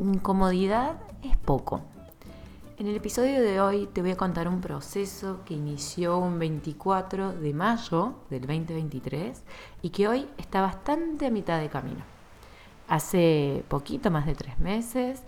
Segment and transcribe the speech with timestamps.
[0.00, 1.82] incomodidad es poco.
[2.78, 7.32] En el episodio de hoy te voy a contar un proceso que inició un 24
[7.32, 9.42] de mayo del 2023
[9.82, 12.02] y que hoy está bastante a mitad de camino.
[12.88, 15.22] Hace poquito más de tres meses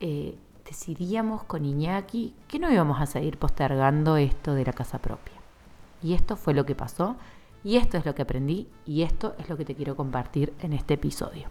[0.00, 5.34] eh, decidíamos con Iñaki que no íbamos a seguir postergando esto de la casa propia.
[6.02, 7.14] Y esto fue lo que pasó
[7.62, 10.72] y esto es lo que aprendí y esto es lo que te quiero compartir en
[10.72, 11.48] este episodio.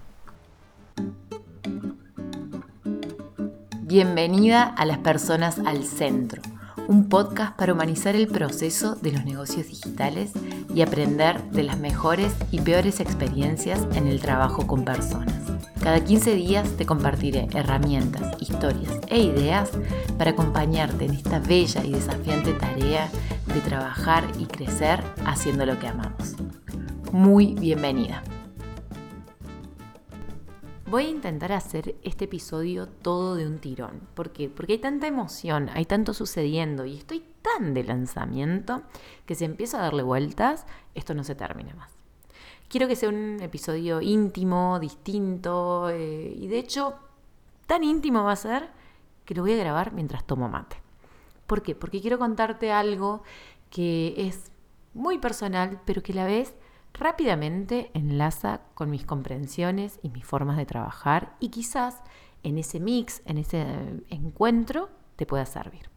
[3.97, 6.41] Bienvenida a las personas al centro,
[6.89, 10.33] un podcast para humanizar el proceso de los negocios digitales
[10.73, 15.41] y aprender de las mejores y peores experiencias en el trabajo con personas.
[15.81, 19.69] Cada 15 días te compartiré herramientas, historias e ideas
[20.17, 23.09] para acompañarte en esta bella y desafiante tarea
[23.53, 26.35] de trabajar y crecer haciendo lo que amamos.
[27.13, 28.23] Muy bienvenida.
[30.95, 34.07] Voy a intentar hacer este episodio todo de un tirón.
[34.13, 34.47] ¿Por qué?
[34.47, 38.81] Porque hay tanta emoción, hay tanto sucediendo y estoy tan de lanzamiento
[39.25, 41.91] que si empiezo a darle vueltas, esto no se termina más.
[42.69, 46.95] Quiero que sea un episodio íntimo, distinto, eh, y de hecho,
[47.67, 48.69] tan íntimo va a ser
[49.25, 50.77] que lo voy a grabar mientras tomo mate.
[51.45, 51.75] ¿Por qué?
[51.75, 53.21] Porque quiero contarte algo
[53.69, 54.49] que es
[54.93, 56.55] muy personal, pero que a la vez
[56.97, 62.01] rápidamente enlaza con mis comprensiones y mis formas de trabajar y quizás
[62.43, 63.65] en ese mix, en ese
[64.09, 65.89] encuentro, te pueda servir.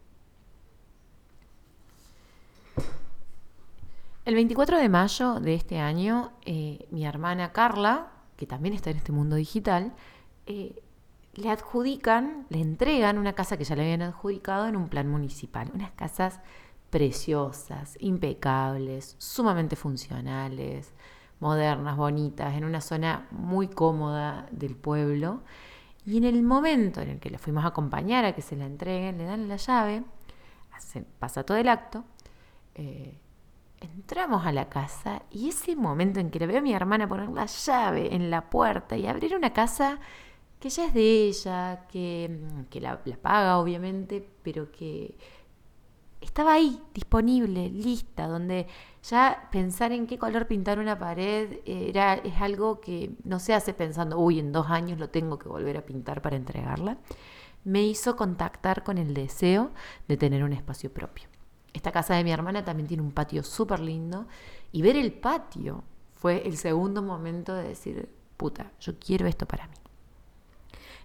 [4.25, 8.99] El 24 de mayo de este año, eh, mi hermana Carla, que también está en
[8.99, 9.95] este mundo digital,
[10.47, 10.83] eh,
[11.35, 15.71] le adjudican, le entregan una casa que ya le habían adjudicado en un plan municipal.
[15.73, 16.41] Unas casas
[16.91, 20.93] preciosas, impecables, sumamente funcionales,
[21.41, 25.43] modernas, bonitas, en una zona muy cómoda del pueblo.
[26.07, 28.67] Y en el momento en el que le fuimos a acompañar a que se la
[28.67, 30.05] entreguen, le dan la llave,
[31.19, 32.05] pasa todo el acto.
[32.75, 33.19] Eh,
[33.81, 37.29] entramos a la casa y ese momento en que le veo a mi hermana poner
[37.29, 39.99] la llave en la puerta y abrir una casa
[40.59, 45.17] que ya es de ella, que, mm, la, paga obviamente, pero que
[46.39, 48.69] estaba ahí, disponible, lista, donde
[49.03, 53.75] ya pensar en qué color pintar una pared era, es algo que no se hace
[53.75, 56.99] pensando, uy, en dos años lo tengo que volver a pintar para entregarla,
[57.65, 59.73] me hizo contactar con el deseo
[60.07, 61.27] de tener un espacio propio.
[61.73, 64.29] Esta casa de mi hermana también tiene un patio súper lindo
[64.71, 65.83] y ver el patio
[66.15, 69.75] fue el segundo momento de decir, puta, yo quiero esto para mí.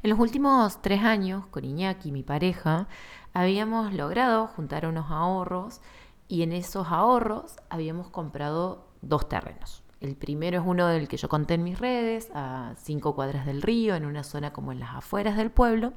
[0.04, 2.90] En los últimos tres años, con Iñaki, mi pareja,
[3.34, 5.82] habíamos logrado juntar unos ahorros
[6.28, 9.84] y en esos ahorros habíamos comprado dos terrenos.
[10.00, 13.62] El primero es uno del que yo conté en mis redes, a cinco cuadras del
[13.62, 15.94] río, en una zona como en las afueras del pueblo.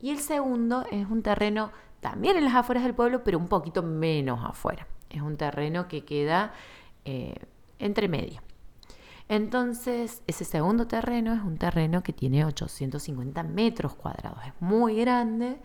[0.00, 1.70] Y el segundo es un terreno
[2.00, 4.86] también en las afueras del pueblo, pero un poquito menos afuera.
[5.08, 6.52] Es un terreno que queda
[7.06, 7.34] eh,
[7.78, 8.42] entre medio.
[9.28, 15.58] Entonces, ese segundo terreno es un terreno que tiene 850 metros cuadrados, es muy grande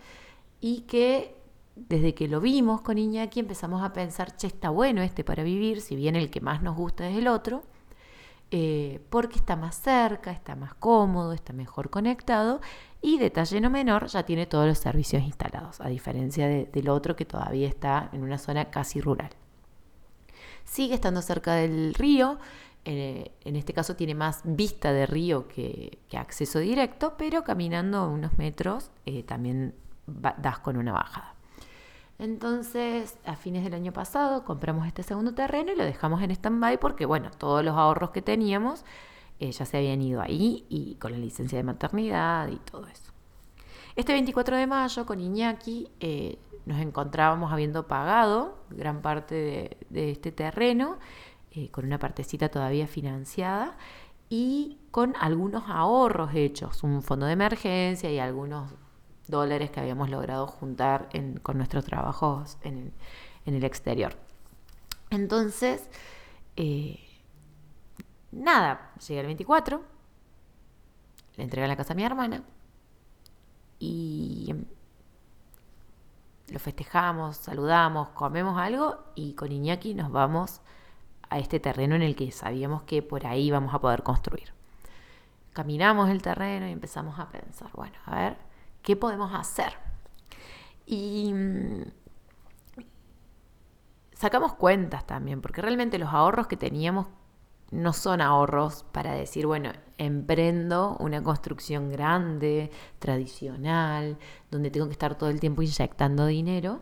[0.60, 1.34] y que
[1.76, 5.80] desde que lo vimos con Iñaki empezamos a pensar, che, está bueno este para vivir,
[5.80, 7.62] si bien el que más nos gusta es el otro,
[8.50, 12.60] eh, porque está más cerca, está más cómodo, está mejor conectado
[13.00, 17.24] y detalle no menor, ya tiene todos los servicios instalados, a diferencia del otro que
[17.24, 19.30] todavía está en una zona casi rural.
[20.64, 22.38] Sigue estando cerca del río,
[22.84, 28.36] eh, en este caso tiene más vista de río que, acceso directo, pero caminando unos
[28.36, 29.74] metros eh, también
[30.38, 31.34] das con una bajada.
[32.18, 36.78] Entonces, a fines del año pasado compramos este segundo terreno y lo dejamos en stand-by
[36.78, 38.84] porque, bueno, todos los ahorros que teníamos
[39.38, 43.10] eh, ya se habían ido ahí y con la licencia de maternidad y todo eso.
[43.96, 50.30] Este 24 de mayo con Iñaki eh, nos encontrábamos habiendo pagado gran parte de, este
[50.30, 50.98] terreno,
[51.52, 53.78] eh, con una partecita todavía financiada
[54.28, 58.72] y con algunos ahorros hechos, un fondo de emergencia y algunos
[59.30, 61.08] dólares que habíamos logrado juntar
[61.42, 62.92] con nuestros trabajos en
[63.46, 64.16] el, exterior.
[65.10, 65.88] Entonces,
[66.56, 67.00] eh,
[68.32, 69.82] nada, llegué el 24,
[71.36, 72.42] le entregué la casa a mi hermana
[73.78, 74.64] y em,
[76.48, 80.60] lo festejamos, saludamos, comemos algo y con Iñaki nos vamos
[81.28, 84.52] a este terreno en el que sabíamos que por ahí vamos a poder construir.
[85.52, 88.36] Caminamos el terreno y empezamos a pensar, bueno, a ver,
[88.82, 89.74] ¿qué podemos hacer?
[90.86, 91.82] Y mm,
[94.12, 97.06] sacamos cuentas también, porque realmente los ahorros que teníamos
[97.70, 104.18] no son ahorros para decir, bueno, emprendo una construcción grande, tradicional,
[104.50, 106.80] donde tengo que estar todo el tiempo inyectando dinero,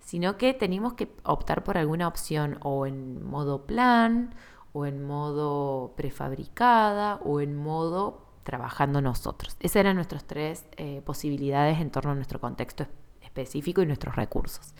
[0.00, 4.34] sino que tenemos que optar por alguna opción o en modo plan,
[4.72, 9.56] o en modo prefabricada, o en modo trabajando nosotros.
[9.60, 12.86] Esas eran nuestras tres eh, posibilidades en torno a nuestro contexto
[13.22, 14.74] específico y nuestros recursos.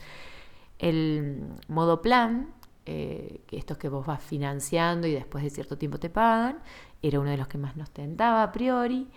[0.79, 2.53] El modo plan,
[2.85, 6.59] eh, estos que vos vas financiando y después de cierto tiempo te pagan,
[7.01, 9.09] era uno de los que más nos tentaba a priori.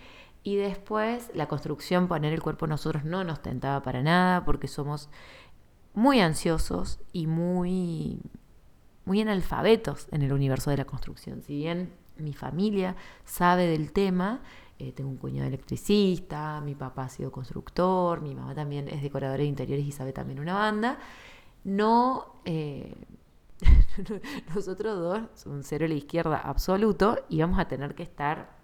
[0.43, 5.09] Y después la construcción, poner el cuerpo nosotros no nos tentaba para nada porque somos
[5.95, 8.19] muy ansiosos y muy,
[9.05, 11.41] muy analfabetos en el universo de la construcción.
[11.41, 14.41] Si bien mi familia sabe del tema,
[14.77, 19.39] eh, tengo un cuñado electricista, mi papá ha sido constructor, mi mamá también es decoradora
[19.39, 20.99] de interiores y sabe también una banda.
[21.63, 22.93] No, eh,
[24.55, 28.55] nosotros dos, un cero a la izquierda absoluto, y vamos a tener que estar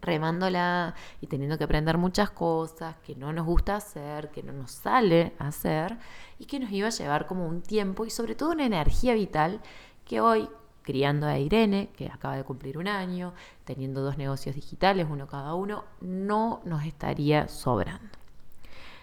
[0.00, 4.70] remándola y teniendo que aprender muchas cosas que no nos gusta hacer, que no nos
[4.70, 5.98] sale hacer
[6.38, 9.60] y que nos iba a llevar como un tiempo y sobre todo una energía vital
[10.04, 10.48] que hoy
[10.88, 13.34] criando a Irene, que acaba de cumplir un año,
[13.66, 18.08] teniendo dos negocios digitales, uno cada uno, no nos estaría sobrando.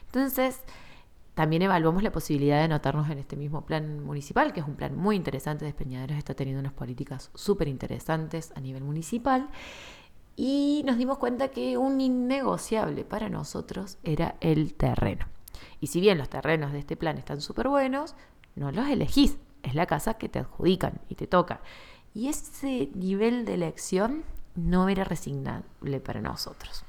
[0.07, 0.61] Entonces,
[1.35, 4.97] también evaluamos la posibilidad de anotarnos en este mismo plan municipal, que es un plan
[4.97, 5.63] muy interesante.
[5.63, 9.47] Despeñaderos está teniendo unas políticas súper interesantes a nivel municipal.
[10.35, 15.27] Y nos dimos cuenta que un innegociable para nosotros era el terreno.
[15.79, 18.15] Y si bien los terrenos de este plan están súper buenos,
[18.55, 21.61] no los elegís es la casa que te adjudican y te toca.
[22.13, 24.23] Y ese nivel de elección
[24.55, 26.85] no era resignable para nosotros.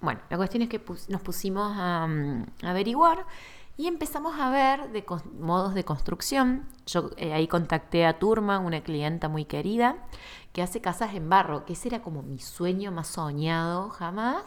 [0.00, 3.26] Bueno, la cuestión es que nos pusimos a, mm, averiguar
[3.76, 5.04] y empezamos a ver de
[5.40, 6.66] modos de construcción.
[6.86, 9.96] Yo eh, ahí contacté a Turma, una clienta muy querida,
[10.52, 14.44] que hace casas en barro, que ese era como mi sueño más soñado jamás.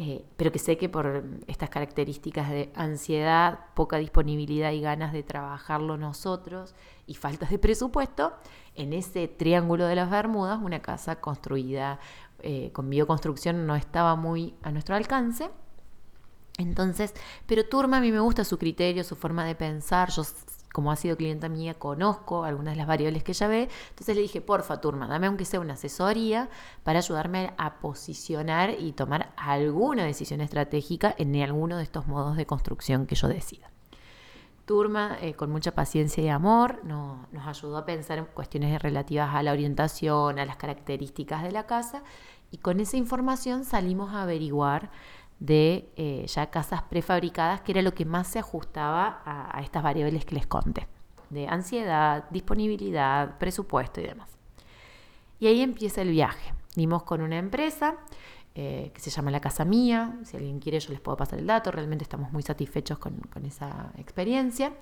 [0.00, 5.24] Eh, pero que sé que por estas características de ansiedad, poca disponibilidad y ganas de
[5.24, 8.32] trabajarlo nosotros y faltas de presupuesto,
[8.76, 11.98] en ese triángulo de las Bermudas, una casa construida
[12.40, 15.50] eh, con bioconstrucción no estaba muy a nuestro alcance.
[16.58, 17.12] Entonces,
[17.46, 20.22] pero Turma a mí me gusta su criterio, su forma de pensar, yo
[20.78, 23.68] como ha sido clienta mía, conozco algunas de las variables que ella ve.
[23.88, 26.48] Entonces le dije, porfa, turma, dame aunque sea una asesoría
[26.84, 32.46] para ayudarme a posicionar y tomar alguna decisión estratégica en alguno de estos modos de
[32.46, 33.72] construcción que yo decida.
[34.66, 39.42] Turma, eh, con mucha paciencia y amor, nos ayudó a pensar en cuestiones relativas a
[39.42, 42.04] la orientación, a las características de la casa,
[42.52, 44.92] y con esa información salimos a averiguar
[45.40, 50.24] de eh, ya casas prefabricadas, que era lo que más se ajustaba a, estas variables
[50.24, 50.88] que les conté,
[51.30, 54.30] de ansiedad, disponibilidad, presupuesto y demás.
[55.38, 56.52] Y ahí empieza el viaje.
[56.74, 57.96] Vimos con una empresa
[58.54, 61.46] eh, que se llama La Casa Mía, si alguien quiere yo les puedo pasar el
[61.46, 64.72] dato, realmente estamos muy satisfechos con, esa experiencia,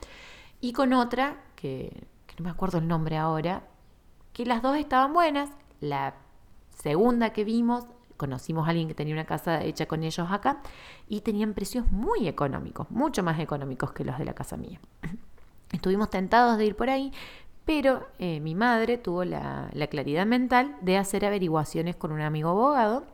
[0.60, 2.06] y con otra, que
[2.38, 3.66] no me acuerdo el nombre ahora,
[4.32, 5.50] que las dos estaban buenas,
[5.80, 6.14] la
[6.70, 10.60] segunda que vimos conocimos a alguien que tenía una casa hecha con ellos acá
[11.08, 14.80] y tenían precios muy económicos, mucho más económicos que los de la casa mía.
[15.72, 17.12] Estuvimos tentados de ir por ahí,
[17.66, 23.04] pero eh, mi madre tuvo la, claridad mental de hacer averiguaciones con un amigo abogado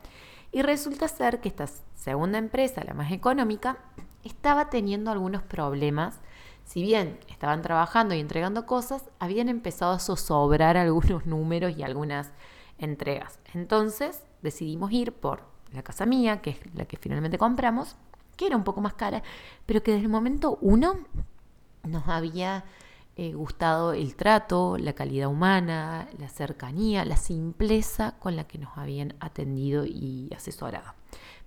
[0.51, 3.77] y resulta ser que esta segunda empresa, la más económica,
[4.23, 6.19] estaba teniendo algunos problemas.
[6.65, 12.31] Si bien estaban trabajando y entregando cosas, habían empezado a zozobrar algunos números y algunas
[12.77, 13.39] entregas.
[13.53, 17.95] Entonces decidimos ir por la casa mía, que es la que finalmente compramos,
[18.35, 19.23] que era un poco más cara,
[19.65, 20.99] pero que desde el momento uno
[21.83, 22.63] nos había
[23.15, 28.77] eh, gustado el trato, la calidad humana, la cercanía, la simpleza con la que nos
[28.77, 30.93] habían atendido y asesorado.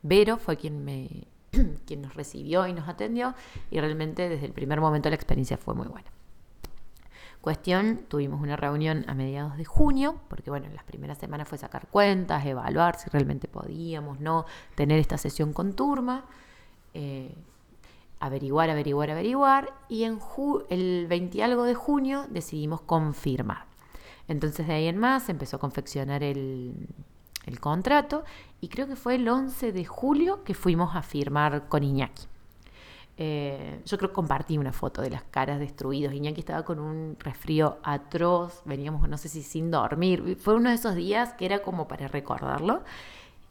[0.03, 1.27] Vero fue quien me
[1.87, 3.35] quien nos recibió y nos atendió
[3.71, 6.16] y realmente desde el primer momento la experiencia fue muy buena.
[7.47, 11.59] Cuestión, tuvimos una reunión a mediados de junio, porque bueno, en las primeras semanas fue
[11.59, 16.25] sacar cuentas, evaluar si realmente podíamos, no, tener esta sesión con turma,
[16.93, 17.33] eh,
[18.19, 20.19] averiguar, averiguar, averiguar, y en
[20.71, 23.67] el 20 algo de junio decidimos confirmar.
[24.27, 26.89] Entonces de ahí en más empezó a confeccionar el,
[27.45, 28.25] el contrato
[28.61, 32.25] y creo que fue el 11 de julio que fuimos a firmar con Iñaki.
[33.19, 36.13] Eh, yo creo que compartí una foto de las caras destruidas.
[36.13, 40.37] Iñaki estaba con un resfrío atroz, veníamos, no sé si sin dormir.
[40.39, 42.83] Fue uno de esos días que era como para recordarlo.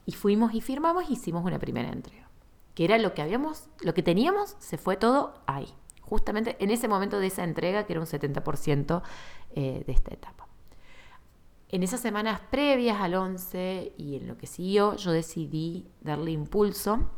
[0.06, 2.30] Y fuimos y firmamos y hicimos una primera entrega.
[2.76, 5.74] Que era lo que habíamos, lo que teníamos, se fue todo ahí.
[6.02, 9.02] justamente en ese momento de esa entrega, que era un 70%
[9.56, 10.48] eh, de esta etapa.
[11.70, 17.10] En esas semanas previas al 11 y en lo que siguió, yo decidí darle impulso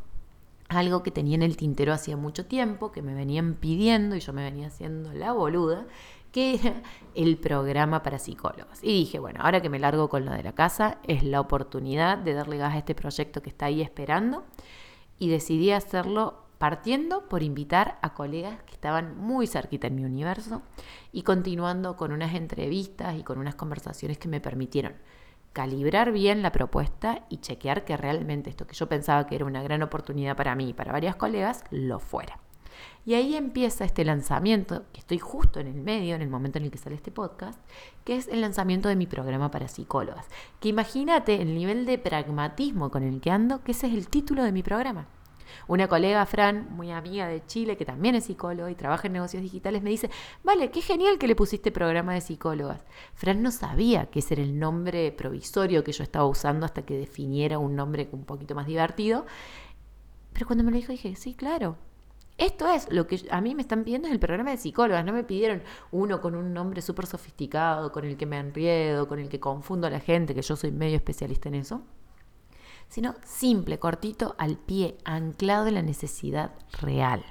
[0.68, 4.32] algo que tenía en el tintero hacía mucho tiempo, que me venían pidiendo y yo
[4.32, 5.86] me venía haciendo la boluda,
[6.32, 6.82] que era
[7.14, 8.78] el programa para psicólogos.
[8.82, 12.18] Y dije, bueno, ahora que me largo con lo de la casa, es la oportunidad
[12.18, 14.44] de darle gas a este proyecto que está ahí esperando.
[15.18, 20.62] Y decidí hacerlo partiendo por invitar a colegas que estaban muy cerquita en mi universo
[21.12, 24.94] y continuando con unas entrevistas y con unas conversaciones que me permitieron
[25.52, 29.62] calibrar bien la propuesta y chequear que realmente esto que yo pensaba que era una
[29.62, 32.38] gran oportunidad para mí y para varias colegas, lo fuera.
[33.04, 36.64] Y ahí empieza este lanzamiento, que estoy justo en el medio, en el momento en
[36.64, 37.58] el que sale este podcast,
[38.04, 40.26] que es el lanzamiento de mi programa para psicólogas.
[40.60, 44.42] Que imagínate el nivel de pragmatismo con el que ando, que ese es el título
[44.44, 45.06] de mi programa.
[45.66, 49.42] Una colega, Fran, muy amiga de Chile, que también es psicóloga y trabaja en negocios
[49.42, 50.10] digitales, me dice,
[50.44, 52.80] vale, qué genial que le pusiste programa de psicólogas.
[53.14, 56.98] Fran no sabía que ese era el nombre provisorio que yo estaba usando hasta que
[56.98, 59.26] definiera un nombre un poquito más divertido.
[60.32, 61.76] Pero cuando me lo dijo dije, sí, claro,
[62.38, 65.04] esto es lo que a mí me están pidiendo es el programa de psicólogas.
[65.04, 69.18] No me pidieron uno con un nombre súper sofisticado, con el que me enriedo, con
[69.18, 71.82] el que confundo a la gente, que yo soy medio especialista en eso.
[72.88, 77.24] Sino simple, cortito, al pie, anclado en la necesidad real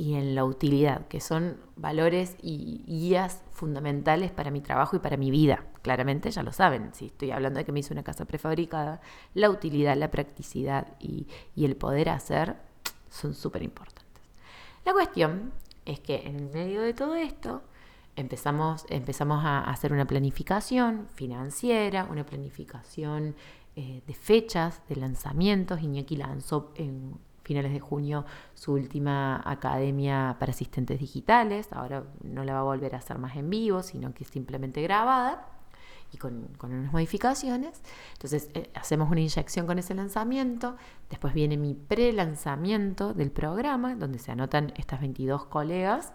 [0.00, 5.18] y en la utilidad, que son valores y guías fundamentales para mi trabajo y para
[5.18, 5.66] mi vida.
[5.82, 9.02] Claramente ya lo saben, si estoy hablando de que me hice una casa prefabricada,
[9.34, 12.56] la utilidad, la practicidad y, el poder hacer
[13.10, 14.22] son súper importantes.
[14.86, 15.52] La cuestión
[15.84, 17.60] es que en medio de todo esto
[18.16, 23.36] empezamos, empezamos a hacer una planificación financiera, una planificación
[23.76, 25.80] eh, de fechas, de lanzamientos.
[25.80, 28.24] Iñaki lanzó en finales de junio
[28.54, 31.68] su última academia para asistentes digitales.
[31.72, 34.82] Ahora no la va a volver a hacer más en vivo, sino que es simplemente
[34.82, 35.46] grabada
[36.12, 37.82] y con, unas modificaciones.
[38.12, 40.76] Entonces eh, hacemos una inyección con ese lanzamiento,
[41.08, 46.12] después viene mi pre-lanzamiento del programa, donde se anotan estas 22 colegas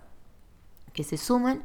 [0.93, 1.63] que se suman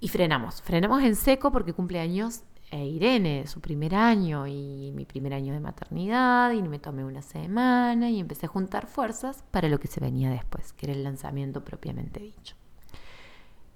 [0.00, 0.62] y frenamos.
[0.62, 5.52] Frenamos en seco porque cumple años eh, Irene, su primer año y mi primer año
[5.52, 9.88] de maternidad y me tomé una semana y empecé a juntar fuerzas para lo que
[9.88, 12.56] se venía después, que era el lanzamiento propiamente dicho.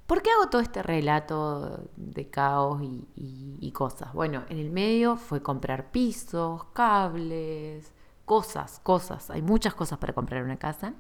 [0.09, 4.15] ¿Por qué hago todo este relato de caos y, cosas?
[4.15, 7.93] Bueno, en el medio fue comprar pisos, cables,
[8.25, 9.31] cosas, cosas.
[9.31, 10.95] Hay muchas cosas para comprar una casa.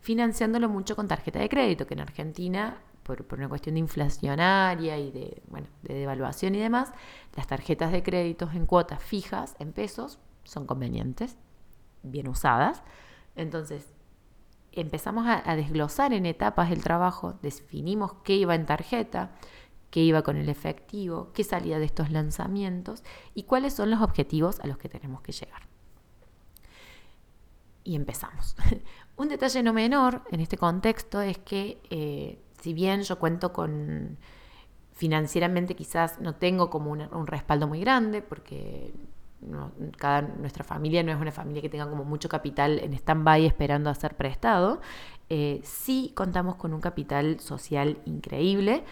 [0.00, 2.78] Financiándolo mucho con tarjeta de crédito, que en Argentina,
[3.16, 6.92] por, una cuestión de inflacionaria y de, bueno, de devaluación y demás,
[7.34, 11.38] las tarjetas de créditos en cuotas fijas, en pesos, son convenientes,
[12.02, 12.82] bien usadas.
[13.34, 13.86] Entonces,
[14.72, 19.32] empezamos a, desglosar en etapas el trabajo, definimos qué iba en tarjeta,
[19.90, 23.02] qué iba con el efectivo, qué salía de estos lanzamientos
[23.34, 25.62] y cuáles son los objetivos a los que tenemos que llegar.
[27.84, 28.54] Y empezamos.
[29.16, 34.18] Un detalle no menor en este contexto es que eh, si bien yo cuento con
[34.92, 38.92] financieramente quizás no tengo como un respaldo muy grande porque
[39.96, 43.90] cada, nuestra familia no es una familia que tenga como mucho capital en stand-by esperando
[43.90, 44.80] a ser prestado.
[45.28, 48.84] Eh, sí contamos con un capital social increíble,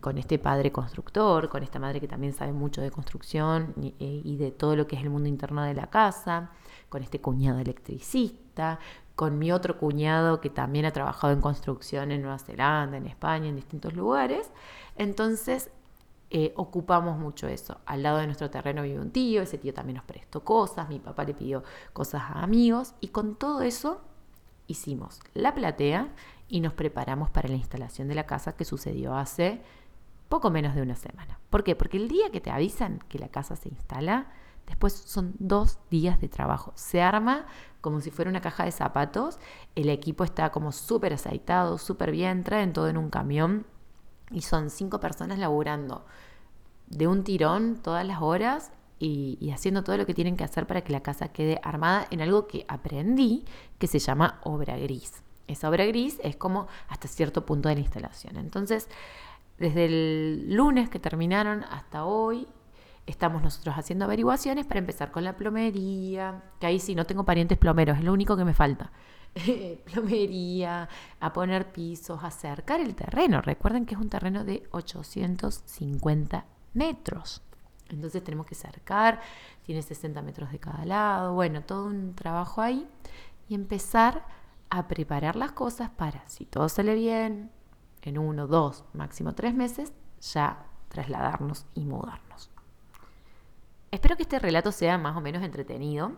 [0.00, 4.36] con este padre constructor, con esta madre que también sabe mucho de construcción eh, y
[4.36, 6.50] de todo lo que es el mundo interno de la casa,
[6.88, 8.80] con este cuñado electricista,
[9.14, 13.48] con mi otro cuñado que también ha trabajado en construcción en Nueva Zelanda, en España,
[13.48, 14.50] en distintos lugares.
[14.96, 15.70] Entonces,
[16.30, 17.78] eh, ocupamos mucho eso.
[17.86, 20.98] Al lado de nuestro terreno vive un tío, ese tío también nos prestó cosas, mi
[20.98, 24.00] papá le pidió cosas a amigos y con todo eso
[24.66, 26.08] hicimos la platea
[26.48, 29.62] y nos preparamos para la instalación de la casa que sucedió hace
[30.28, 31.38] poco menos de una semana.
[31.50, 31.76] ¿Por qué?
[31.76, 34.32] Porque el día que te avisan que la casa se instala,
[34.66, 36.72] después son dos días de trabajo.
[36.74, 37.46] Se arma
[37.84, 39.38] como si fuera una caja de zapatos,
[39.74, 43.66] el equipo está como súper aceitado, súper bien, traen todo en un camión
[44.30, 46.06] y son cinco personas laburando
[46.86, 50.80] de un tirón todas las horas y, haciendo todo lo que tienen que hacer para
[50.80, 53.44] que la casa quede armada en algo que aprendí
[53.78, 55.22] que se llama obra gris.
[55.46, 58.38] Esa obra gris es como hasta cierto punto de la instalación.
[58.38, 58.88] Entonces,
[59.58, 62.48] desde el lunes que terminaron hasta hoy,
[63.06, 67.58] estamos nosotros haciendo averiguaciones para empezar con la plomería, que ahí sí no tengo parientes
[67.58, 68.92] plomeros, es lo único que me falta.
[69.84, 70.88] plomería,
[71.20, 73.40] a poner pisos, a acercar el terreno.
[73.40, 77.42] Recuerden que es un terreno de 850 metros.
[77.88, 79.20] Entonces tenemos que cercar,
[79.62, 82.88] tiene 60 metros de cada lado, bueno, todo un trabajo ahí
[83.48, 84.24] y empezar
[84.70, 87.50] a preparar las cosas para, si todo sale bien,
[88.02, 92.53] en uno, dos, máximo tres meses, ya trasladarnos y mudarnos.
[93.94, 96.10] Espero que este relato sea más o menos entretenido,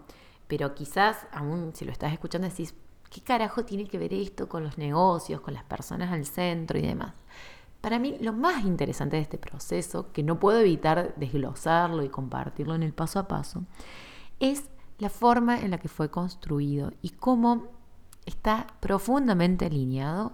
[0.47, 2.75] pero quizás aún si lo estás escuchando decís,
[3.11, 6.81] ¿qué carajo tiene que ver esto con los negocios, con las personas al centro y
[6.81, 7.13] demás?
[7.83, 12.75] Para mí lo más interesante de este proceso, que no puedo evitar desglosarlo y compartirlo
[12.75, 13.67] en el paso a paso,
[14.41, 17.65] es la forma en la que fue construido y cómo
[18.25, 20.33] está profundamente alineado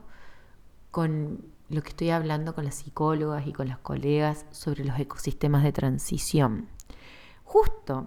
[0.92, 5.64] con lo que estoy hablando con las psicólogas y con las colegas sobre los ecosistemas
[5.64, 6.68] de transición.
[7.52, 8.06] Justo,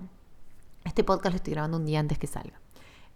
[0.86, 2.60] este podcast lo estoy grabando un día antes que salga.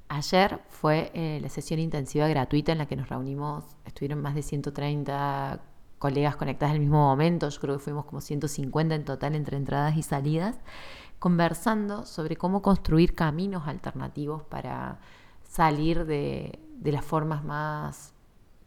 [0.09, 4.43] Ayer fue eh, la sesión intensiva gratuita en la que nos reunimos, estuvieron más de
[4.43, 5.59] 130
[5.97, 9.97] colegas conectadas al mismo momento, yo creo que fuimos como 150 en total entre entradas
[9.97, 10.59] y salidas,
[11.17, 14.99] conversando sobre cómo construir caminos alternativos para
[15.41, 18.13] salir de, las formas más,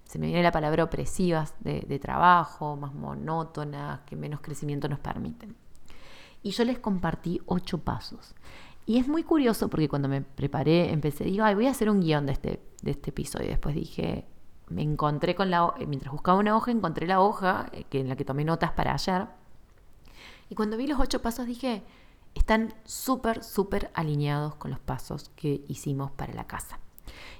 [0.02, 5.61] se me viene la palabra opresivas de, trabajo, más monótonas, que menos crecimiento nos permiten.
[6.42, 8.34] Y yo les compartí ocho pasos.
[8.84, 12.00] Y es muy curioso porque cuando me preparé, empecé, digo, Ay, voy a hacer un
[12.00, 13.48] guion de este, de este episodio.
[13.48, 14.26] Después dije,
[14.68, 18.16] me encontré con la, mientras buscaba una hoja, encontré la hoja eh, que, en la
[18.16, 19.28] que tomé notas para ayer.
[20.48, 21.82] Y cuando vi los ocho pasos dije,
[22.34, 26.78] están súper, súper alineados con los pasos que hicimos para la casa.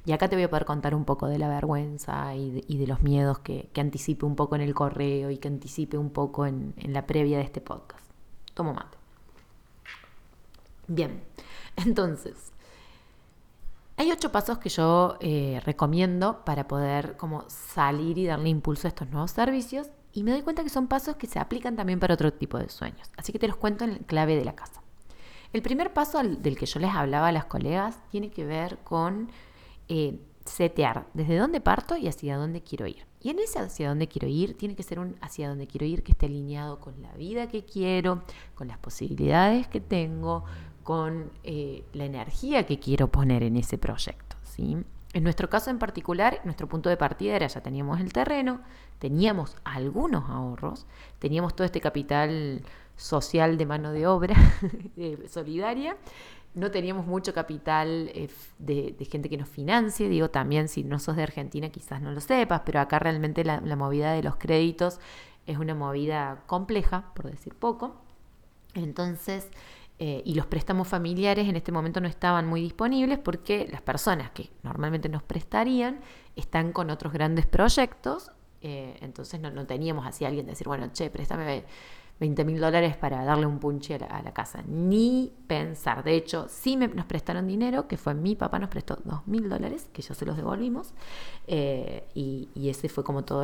[0.05, 3.03] Y acá te voy a poder contar un poco de la vergüenza y de, los
[3.03, 6.75] miedos que, que, anticipe un poco en el correo y que anticipe un poco en,
[6.77, 8.12] la previa de este podcast.
[8.55, 8.99] Tomo mate.
[10.87, 11.23] Bien,
[11.77, 12.53] entonces,
[13.97, 18.91] hay ocho pasos que yo eh, recomiendo para poder como salir y darle impulso a
[18.91, 22.15] estos nuevos servicios y me doy cuenta que son pasos que se aplican también para
[22.15, 23.11] otro tipo de sueños.
[23.17, 24.83] Así que te los cuento en clave de la casa.
[25.53, 29.31] El primer paso del que yo les hablaba a las colegas tiene que ver con
[29.89, 33.07] eh, setear desde dónde parto y hacia dónde quiero ir.
[33.23, 36.03] Y en ese hacia dónde quiero ir tiene que ser un hacia dónde quiero ir
[36.03, 38.23] que esté alineado con la vida que quiero,
[38.55, 40.45] con las posibilidades que tengo,
[40.83, 44.37] con eh, la energía que quiero poner en ese proyecto.
[44.43, 44.77] ¿sí?
[45.13, 48.61] En nuestro caso en particular, nuestro punto de partida era ya teníamos el terreno,
[48.99, 50.87] teníamos algunos ahorros,
[51.19, 52.63] teníamos todo este capital
[52.97, 54.35] social de mano de obra
[55.29, 55.97] solidaria.
[56.55, 61.17] No teníamos mucho capital eh, de, gente que nos financie, digo también si no sos
[61.17, 65.01] de Argentina quizás no lo sepas, pero acá realmente la, movida de los créditos
[65.47, 67.97] es una movida compleja, por decir poco.
[68.75, 69.49] Entonces,
[69.99, 74.31] eh, y los préstamos familiares en este momento no estaban muy disponibles porque las personas
[74.31, 76.01] que normalmente nos prestarían
[76.37, 80.91] están con otros grandes proyectos, eh, entonces no, no, teníamos así a alguien decir, bueno,
[80.93, 81.65] che, préstame
[82.23, 84.63] 20 mil dólares para darle un punche a la, casa.
[84.69, 86.05] Ni pensar.
[86.05, 89.89] De hecho, sí nos prestaron dinero, que fue mi papá nos prestó 2 mil dólares,
[89.93, 90.95] que ya se los devolvimos.
[91.49, 93.43] Eh, y, ese fue como todo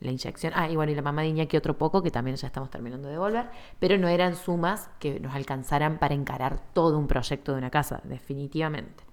[0.00, 0.54] la inyección.
[0.56, 3.08] Ah, y bueno, y la mamá de Iñaki otro poco, que también ya estamos terminando
[3.08, 3.50] de devolver.
[3.78, 8.00] Pero no eran sumas que nos alcanzaran para encarar todo un proyecto de una casa,
[8.04, 9.04] definitivamente.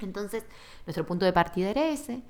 [0.00, 0.46] Entonces,
[0.86, 2.22] nuestro punto de partida era ese.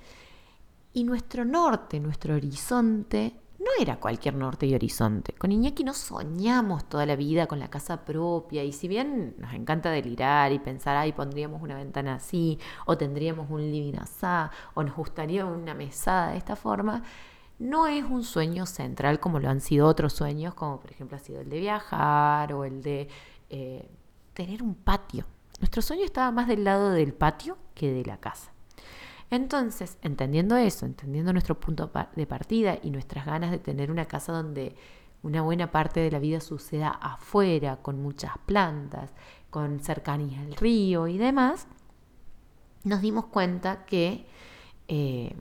[0.92, 5.32] Y nuestro norte, nuestro horizonte, no era cualquier norte y horizonte.
[5.32, 9.54] Con Iñaki no soñamos toda la vida con la casa propia y si bien nos
[9.54, 14.26] encanta delirar y pensar, ay, pondríamos una ventana así o tendríamos un living así
[14.74, 17.02] o nos gustaría una mesada de esta forma,
[17.58, 21.20] no es un sueño central como lo han sido otros sueños, como por ejemplo ha
[21.20, 23.08] sido el de viajar o el de
[23.50, 23.88] eh,
[24.34, 25.24] tener un patio.
[25.60, 28.52] Nuestro sueño estaba más del lado del patio que de la casa.
[29.30, 34.32] Entonces, entendiendo eso, entendiendo nuestro punto de partida y nuestras ganas de tener una casa
[34.32, 34.76] donde
[35.22, 39.12] una buena parte de la vida suceda afuera, con muchas plantas,
[39.50, 41.66] con cercanía al río y demás,
[42.84, 44.26] nos dimos cuenta que,
[44.86, 45.34] eh,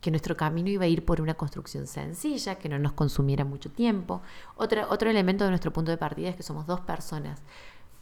[0.00, 3.70] que nuestro camino iba a ir por una construcción sencilla, que no nos consumiera mucho
[3.72, 4.22] tiempo.
[4.54, 7.42] Otro, otro elemento de nuestro punto de partida es que somos dos personas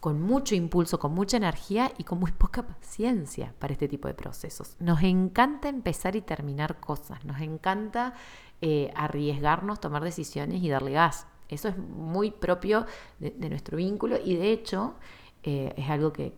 [0.01, 4.15] con mucho impulso, con mucha energía y con muy poca paciencia para este tipo de
[4.15, 4.77] procesos.
[4.81, 8.15] Nos encanta empezar y terminar cosas, nos encanta
[8.63, 11.27] eh, arriesgarnos, tomar decisiones y darle gas.
[11.49, 12.87] Eso es muy propio
[13.19, 14.95] de, nuestro vínculo y de hecho
[15.43, 16.33] eh, es algo que,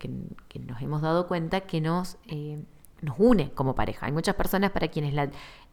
[0.67, 2.59] nos hemos dado cuenta que nos, eh,
[3.01, 4.07] nos une como pareja.
[4.07, 5.15] Hay muchas personas para quienes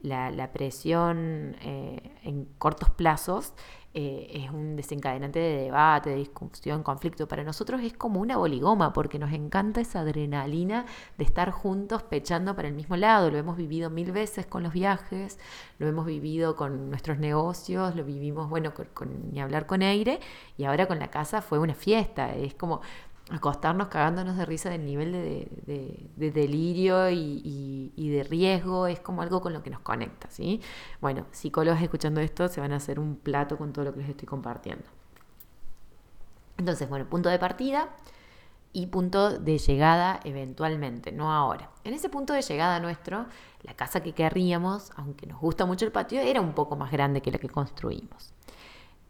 [0.02, 3.54] la presión en cortos plazos
[3.96, 7.28] eh, es un desencadenante de debate, de discusión, conflicto.
[7.28, 10.86] Para nosotros es como una boligoma, porque nos encanta esa adrenalina
[11.18, 13.32] de estar juntos pechando para el mismo lado.
[13.32, 15.40] Lo hemos vivido mil veces con los viajes,
[15.80, 20.20] lo hemos vivido con nuestros negocios, lo vivimos, bueno, con, ni hablar con aire,
[20.58, 22.36] y ahora con la casa fue una fiesta.
[22.36, 22.82] Es como
[23.30, 27.42] acostarnos cagándonos de risa del nivel de, delirio y,
[28.08, 30.62] de riesgo, es como algo con lo que nos conecta, ¿sí?
[31.02, 34.10] Bueno, psicólogos escuchando esto se van a hacer un plato con todo lo que les
[34.10, 34.86] estoy compartiendo.
[36.58, 37.90] Entonces, bueno, punto de partida
[38.72, 41.72] y punto de llegada eventualmente, no ahora.
[41.84, 43.26] En ese punto de llegada nuestro,
[43.64, 47.22] la casa que querríamos, aunque nos gusta mucho el patio, era un poco más grande
[47.22, 48.34] que la que construimos.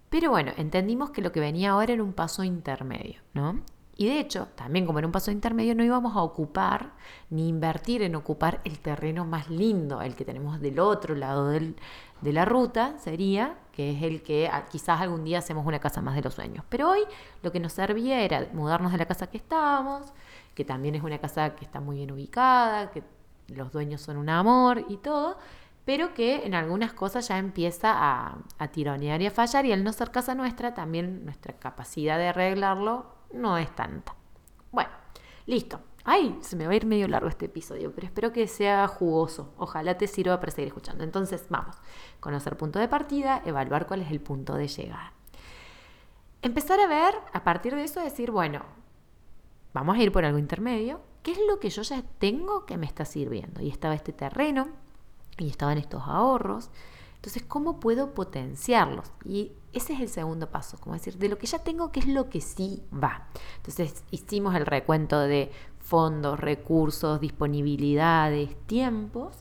[0.09, 3.61] Pero bueno, entendimos que lo que venía ahora era un paso intermedio, ¿no?
[3.99, 6.93] Y de hecho, también como era un paso intermedio, no íbamos a ocupar
[7.29, 11.73] ni invertir en ocupar el terreno más lindo, el que tenemos del otro lado de
[12.21, 16.15] la ruta, sería, que es el que ah, quizás algún día hacemos una casa más
[16.15, 16.63] de los sueños.
[16.69, 17.01] Pero hoy
[17.43, 20.13] lo que nos servía era mudarnos de la casa que estábamos,
[20.55, 23.03] que también es una casa que está muy bien ubicada, que
[23.49, 25.37] los dueños son un amor y todo,
[25.83, 29.83] pero que en algunas cosas ya empieza a, a tironear y a fallar y al
[29.83, 34.15] no ser casa nuestra, también nuestra capacidad de arreglarlo no es tanta.
[34.71, 34.91] Bueno,
[35.45, 35.79] listo.
[36.05, 39.53] Ay, se me va a ir medio largo este episodio, pero espero que sea jugoso.
[39.57, 41.03] Ojalá te sirva para seguir escuchando.
[41.03, 41.75] Entonces, vamos.
[42.19, 45.13] Conocer punto de partida, evaluar cuál es el punto de llegada.
[46.41, 48.63] Empezar a ver, a partir de eso, decir, bueno,
[49.73, 51.01] vamos a ir por algo intermedio.
[51.21, 53.61] ¿Qué es lo que yo ya tengo que me está sirviendo?
[53.61, 54.69] Y estaba este terreno,
[55.37, 56.69] y estaban estos ahorros.
[57.19, 59.11] Entonces, ¿cómo puedo potenciarlos?
[59.25, 62.07] Y ese es el segundo paso, como decir, de lo que ya tengo, ¿qué es
[62.07, 63.27] lo que sí va?
[63.57, 69.35] Entonces, hicimos el recuento de fondos, recursos, disponibilidades, tiempos,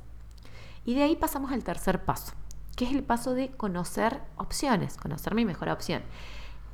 [0.84, 2.32] y de ahí pasamos al tercer paso,
[2.74, 6.02] que es el paso de conocer opciones, conocer mi mejor opción.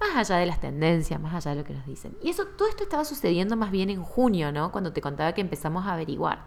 [0.00, 2.16] Más allá de las tendencias, más allá de lo que nos dicen.
[2.22, 4.72] Y eso, todo esto estaba sucediendo más bien en junio, ¿no?
[4.72, 6.46] Cuando te contaba que empezamos a averiguar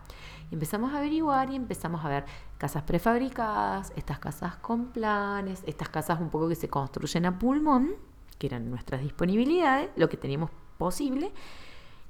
[0.52, 2.26] empezamos a averiguar y empezamos a ver
[2.58, 7.96] casas prefabricadas, estas casas con planes, estas casas un poco que se construyen a pulmón,
[8.38, 11.32] que eran nuestras disponibilidades, lo que teníamos posible.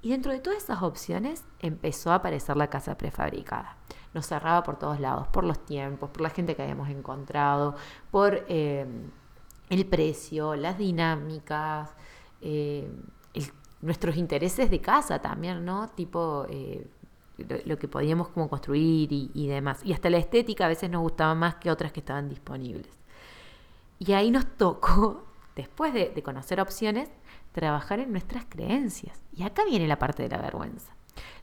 [0.02, 3.78] Y dentro de todas esas opciones empezó a aparecer la casa prefabricada.
[4.14, 7.76] Nos cerraba por todos lados, por los tiempos, por la gente que habíamos encontrado,
[8.12, 8.86] por eh,
[9.70, 11.90] el precio, las dinámicas,
[12.42, 12.90] eh,
[13.82, 15.88] nuestros intereses de casa también, ¿no?
[15.90, 16.88] Tipo eh,
[17.38, 19.82] lo, que podíamos como construir y, demás.
[19.84, 22.90] Y hasta la estética a veces nos gustaba más que otras que estaban disponibles.
[24.00, 27.10] Y ahí nos tocó, después de, conocer opciones,
[27.52, 29.20] trabajar en nuestras creencias.
[29.34, 30.94] Y acá viene la parte de la vergüenza.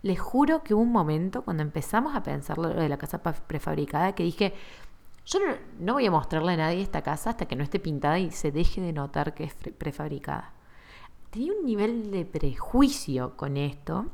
[0.02, 4.14] Les juro que hubo un momento cuando empezamos a pensar lo de la casa prefabricada
[4.14, 4.54] que dije,
[5.26, 8.18] yo no, no, voy a mostrarle a nadie esta casa hasta que no esté pintada
[8.18, 10.52] y se deje de notar que es prefabricada.
[11.30, 14.06] Tenía un nivel de prejuicio con esto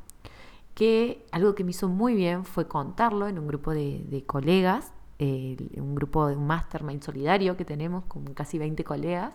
[0.75, 5.95] que algo que me hizo muy bien fue contarlo en un grupo de, colegas, un
[5.95, 9.33] grupo de un mastermind solidario que tenemos con casi 20 colegas.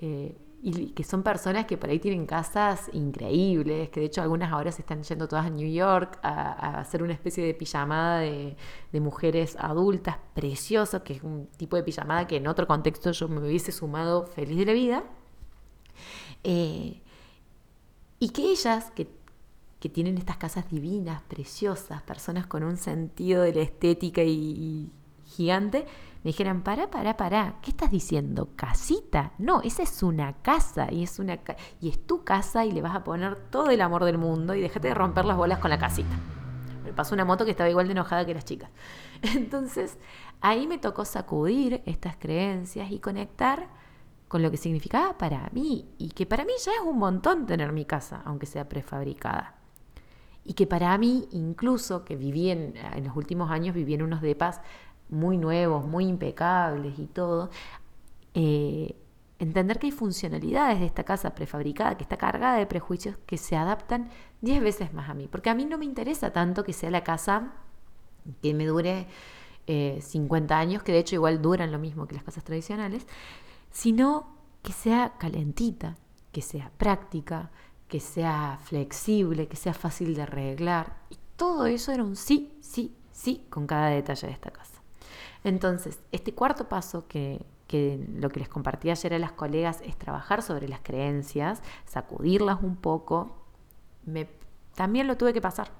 [0.00, 4.52] Eh, y que son personas que por ahí tienen casas increíbles, que de hecho algunas
[4.52, 8.56] ahora se están yendo todas a New York a, hacer una especie de pijamada de,
[8.94, 13.40] mujeres adultas, precioso, que es un tipo de pijamada que en otro contexto yo me
[13.40, 15.04] hubiese sumado feliz de la vida.
[16.42, 17.00] Eh,
[18.18, 19.08] y que ellas, que
[19.80, 24.90] que tienen estas casas divinas, preciosas, personas con un sentido de la estética y,
[25.24, 25.86] gigante,
[26.24, 28.48] me dijeran, para, para, para, ¿qué estás diciendo?
[28.56, 29.32] ¿Casita?
[29.38, 31.38] No, esa es una casa y es, una
[31.80, 34.60] y es tu casa y le vas a poner todo el amor del mundo y
[34.60, 36.16] déjate de romper las bolas con la casita.
[36.84, 38.70] Me pasó una moto que estaba igual de enojada que las chicas.
[39.22, 39.98] Entonces,
[40.40, 43.68] ahí me tocó sacudir estas creencias y conectar
[44.26, 47.72] con lo que significaba para mí y que para mí ya es un montón tener
[47.72, 49.57] mi casa, aunque sea prefabricada
[50.48, 52.72] y que para mí, incluso que viví en,
[53.04, 54.62] los últimos años, viví en unos depas
[55.10, 57.50] muy nuevos, muy impecables y todo,
[58.32, 58.96] eh,
[59.38, 63.56] entender que hay funcionalidades de esta casa prefabricada que está cargada de prejuicios que se
[63.56, 64.08] adaptan
[64.40, 67.04] 10 veces más a mí, porque a mí no me interesa tanto que sea la
[67.04, 67.52] casa
[68.40, 69.06] que me dure
[69.66, 73.06] 50 eh, años, que de hecho igual duran lo mismo que las casas tradicionales,
[73.70, 75.98] sino que sea calentita,
[76.32, 77.50] que sea práctica,
[77.88, 80.98] que sea flexible, que sea fácil de arreglar.
[81.10, 84.82] Y todo eso era un sí, sí, sí con cada detalle de esta casa.
[85.44, 87.44] Entonces, este cuarto paso que,
[88.16, 92.76] lo que les compartí ayer a las colegas es trabajar sobre las creencias, sacudirlas un
[92.76, 93.44] poco.
[94.74, 95.70] También lo tuve que pasar.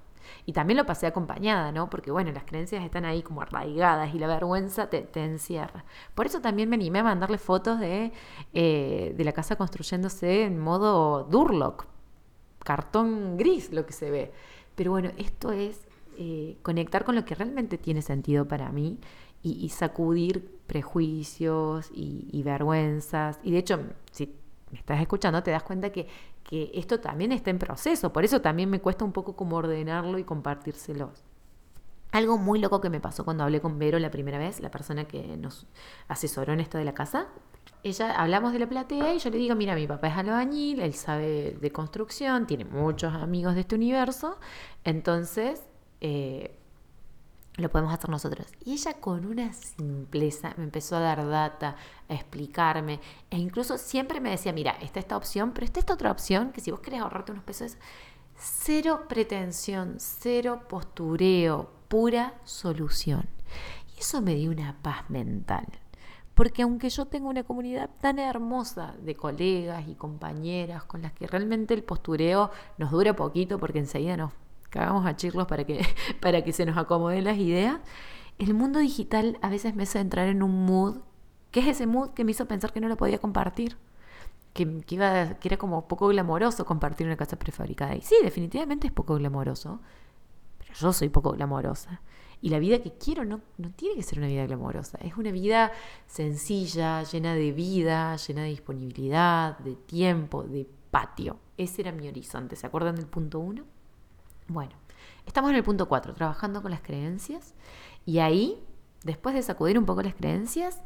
[0.44, 1.88] Y también lo pasé acompañada, ¿no?
[1.88, 5.84] Porque bueno, las creencias están ahí como arraigadas y la vergüenza te, encierra.
[6.14, 8.12] Por eso también me animé a mandarle fotos de,
[8.52, 11.86] eh, de la casa construyéndose en modo Durlock,
[12.68, 14.30] cartón gris lo que se ve.
[14.74, 18.98] Pero bueno, esto es eh, conectar con lo que realmente tiene sentido para mí
[19.42, 23.40] y, sacudir prejuicios y, vergüenzas.
[23.42, 23.80] Y de hecho,
[24.12, 24.34] si
[24.70, 26.08] me estás escuchando, te das cuenta que,
[26.44, 28.12] que esto también está en proceso.
[28.12, 31.24] Por eso también me cuesta un poco como ordenarlo y compartírselos.
[32.12, 35.06] Algo muy loco que me pasó cuando hablé con Vero la primera vez, la persona
[35.06, 35.66] que nos
[36.08, 37.28] asesoró en esto de la casa.
[37.82, 40.94] Ella hablamos de la platea y yo le digo, mira, mi papá es albañil, él
[40.94, 44.38] sabe de construcción, tiene muchos amigos de este universo,
[44.84, 45.62] entonces
[46.00, 46.58] eh,
[47.56, 48.46] lo podemos hacer nosotros.
[48.64, 51.76] Y ella con una simpleza me empezó a dar data,
[52.08, 53.00] a explicarme,
[53.30, 56.60] e incluso siempre me decía, mira, está esta opción, pero está esta otra opción, que
[56.60, 57.76] si vos querés ahorrarte unos pesos,
[58.36, 63.28] cero pretensión, cero postureo, pura solución.
[63.96, 65.66] Y eso me dio una paz mental.
[66.38, 71.26] Porque aunque yo tengo una comunidad tan hermosa de colegas y compañeras con las que
[71.26, 74.30] realmente el postureo nos dura poquito porque enseguida nos
[74.70, 75.84] cagamos a chirlos para que,
[76.20, 77.80] para que se nos acomoden las ideas,
[78.38, 80.98] el mundo digital a veces me hace entrar en un mood,
[81.50, 83.76] que es ese mood que me hizo pensar que no lo podía compartir.
[84.52, 87.96] Que, que, iba, que era como poco glamoroso compartir una casa prefabricada.
[87.96, 89.80] Y sí, definitivamente es poco glamoroso,
[90.76, 92.00] yo soy poco glamorosa.
[92.40, 95.32] Y la vida que quiero no, no tiene que ser una vida glamorosa, es una
[95.32, 95.72] vida
[96.06, 101.38] sencilla, llena de vida, llena de disponibilidad, de tiempo, de patio.
[101.56, 102.54] Ese era mi horizonte.
[102.54, 103.64] ¿Se acuerdan del punto uno?
[104.46, 104.72] Bueno,
[105.26, 107.54] estamos en el punto cuatro, trabajando con las creencias.
[108.06, 108.64] Y ahí,
[109.02, 110.80] después de sacudir un poco las creencias,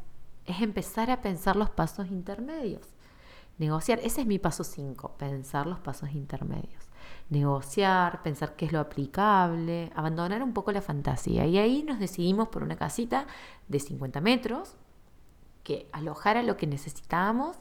[0.45, 2.87] es empezar a pensar los pasos intermedios.
[3.59, 6.82] Negociar, ese es mi paso cinco, pensar los pasos intermedios
[7.29, 11.45] negociar, pensar qué es lo aplicable, abandonar un poco la fantasía.
[11.45, 13.27] Y ahí nos decidimos por una casita
[13.67, 14.75] de 50 metros
[15.63, 17.57] que alojara lo que necesitábamos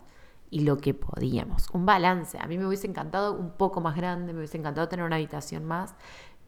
[0.50, 1.68] y lo que podíamos.
[1.72, 2.38] Un balance.
[2.38, 5.64] A mí me hubiese encantado un poco más grande, me hubiese encantado tener una habitación
[5.64, 5.94] más,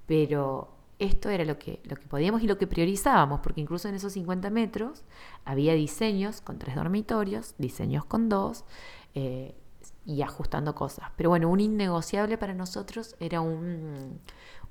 [0.07, 3.95] pero esto era lo que, lo que podíamos y lo que priorizábamos, porque incluso en
[3.95, 5.05] esos 50 metros
[5.45, 8.65] había diseños con tres dormitorios, diseños con dos,
[9.15, 9.55] eh,
[10.07, 11.11] y ajustando cosas.
[11.17, 14.21] Pero bueno, un innegociable para nosotros era un,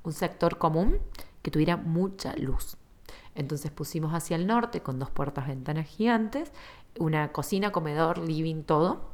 [0.03, 0.99] un sector común
[1.41, 2.77] que tuviera mucha luz.
[3.35, 6.51] Entonces pusimos hacia el norte con dos puertas ventanas gigantes,
[6.99, 9.13] una cocina, comedor, living, todo,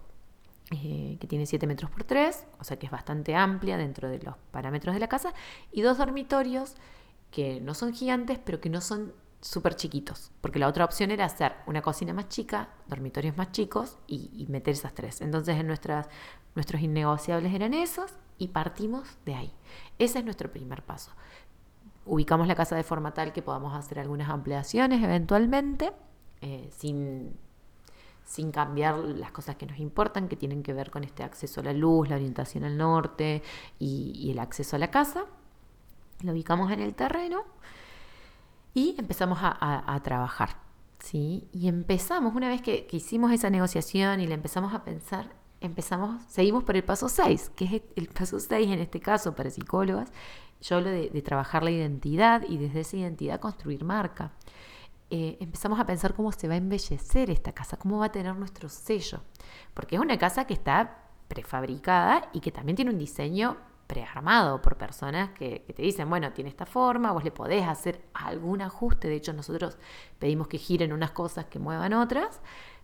[0.71, 4.19] eh, que tiene 7 metros por 3, o sea que es bastante amplia dentro de
[4.19, 5.33] los parámetros de la casa,
[5.71, 6.75] y dos dormitorios
[7.31, 11.25] que no son gigantes, pero que no son súper chiquitos, porque la otra opción era
[11.25, 15.21] hacer una cocina más chica, dormitorios más chicos y, meter esas tres.
[15.21, 16.09] Entonces en nuestras,
[16.55, 19.53] nuestros innegociables eran esos y partimos de ahí.
[19.97, 21.11] Ese es nuestro primer paso.
[22.05, 25.93] Ubicamos la casa de forma tal que podamos hacer algunas ampliaciones eventualmente,
[26.41, 27.37] eh, sin,
[28.25, 31.63] sin cambiar las cosas que nos importan, que tienen que ver con este acceso a
[31.63, 33.41] la luz, la orientación al norte
[33.77, 35.25] y el acceso a la casa.
[36.23, 37.45] Lo ubicamos en el terreno
[38.73, 40.57] y empezamos a, trabajar.
[40.99, 41.47] ¿sí?
[41.51, 46.63] Y empezamos, una vez que, hicimos esa negociación y le empezamos a pensar, empezamos, seguimos
[46.63, 50.11] por el paso 6, que es el paso 6 en este caso para psicólogas.
[50.61, 54.31] Yo hablo de, trabajar la identidad y desde esa identidad construir marca.
[55.11, 58.35] Eh, empezamos a pensar cómo se va a embellecer esta casa, cómo va a tener
[58.35, 59.21] nuestro sello,
[59.73, 63.57] porque es una casa que está prefabricada y que también tiene un diseño
[63.89, 68.61] prearmado por personas que, te dicen, bueno, tiene esta forma, vos le podés hacer algún
[68.61, 69.79] ajuste, de hecho nosotros
[70.19, 72.39] pedimos que giren unas cosas, que muevan otras,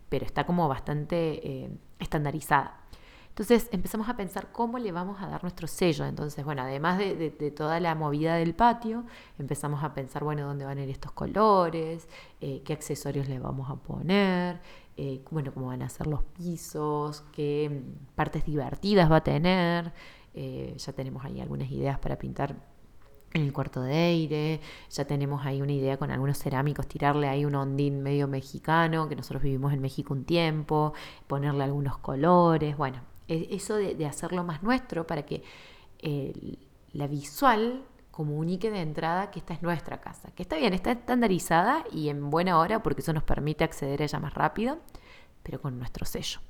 [0.08, 1.16] pero está como bastante
[1.48, 2.80] eh, estandarizada.
[3.28, 6.06] Entonces empezamos a pensar cómo le vamos a dar nuestro sello.
[6.06, 9.04] Entonces, bueno, además de, toda la movida del patio,
[9.38, 12.08] empezamos a pensar, bueno, dónde van a ir estos colores,
[12.40, 14.60] eh, qué accesorios le vamos a poner,
[14.96, 17.82] eh, bueno, cómo van a ser los pisos, qué
[18.16, 19.92] partes divertidas va a tener.
[20.36, 22.54] Eh, ya tenemos ahí algunas ideas para pintar
[23.32, 27.44] en el cuarto de aire, ya tenemos ahí una idea con algunos cerámicos, tirarle ahí
[27.44, 30.94] un ondín medio mexicano, que nosotros vivimos en México un tiempo,
[31.26, 35.42] ponerle algunos colores, bueno, e-, eso de, hacerlo más nuestro para que
[36.92, 41.84] la visual comunique de entrada que esta es nuestra casa, que está bien, está estandarizada
[41.92, 44.78] y en buena hora porque eso nos permite acceder a ella más rápido,
[45.42, 46.40] pero con nuestro sello.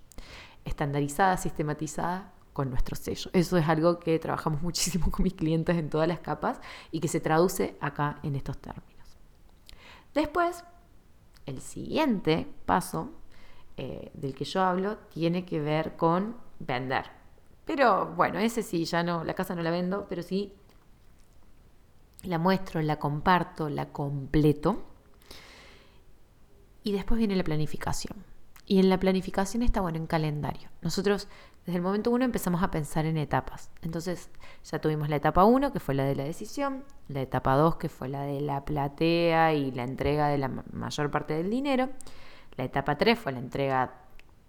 [0.64, 3.28] Estandarizada, sistematizada, con nuestro sello.
[3.34, 6.58] Eso es algo que trabajamos muchísimo con mis clientes en todas las capas
[6.90, 9.06] y que se traduce acá en estos términos.
[10.14, 10.64] Después,
[11.44, 13.10] el siguiente paso
[13.76, 17.04] eh, del que yo hablo tiene que ver con vender.
[17.66, 20.54] Pero bueno, ese sí, ya no, la casa no la vendo, pero sí
[22.22, 24.82] la muestro, la comparto, la completo.
[26.82, 28.24] Y después viene la planificación.
[28.64, 30.70] Y en la planificación está bueno en calendario.
[30.80, 31.28] Nosotros
[31.66, 33.70] desde el momento uno empezamos a pensar en etapas.
[33.82, 34.30] Entonces
[34.64, 37.88] ya tuvimos la etapa 1, que fue la de la decisión, la etapa 2, que
[37.88, 41.90] fue la de la platea y la entrega de la mayor parte del dinero,
[42.56, 43.94] la etapa 3 fue la entrega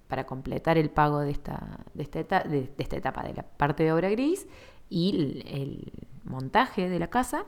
[0.08, 4.48] para completar el pago de esta, de esta, etapa, de, la parte de obra gris
[4.90, 5.92] y el,
[6.24, 7.46] montaje de la casa.